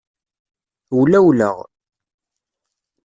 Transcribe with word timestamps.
Wlawleɣ. 0.97 1.57